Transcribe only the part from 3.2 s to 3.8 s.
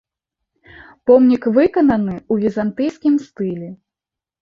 стылі.